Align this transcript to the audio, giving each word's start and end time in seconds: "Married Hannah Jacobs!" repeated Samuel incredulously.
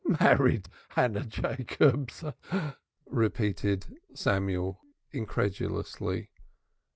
"Married 0.19 0.67
Hannah 0.89 1.25
Jacobs!" 1.27 2.23
repeated 3.05 3.85
Samuel 4.15 4.81
incredulously. 5.11 6.31